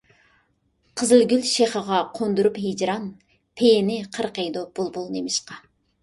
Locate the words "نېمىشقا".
5.17-5.59